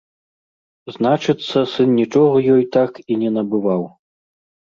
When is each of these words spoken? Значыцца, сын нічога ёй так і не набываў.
Значыцца, 0.95 1.57
сын 1.73 1.91
нічога 1.99 2.35
ёй 2.55 2.63
так 2.77 2.91
і 3.11 3.19
не 3.21 3.29
набываў. 3.37 3.87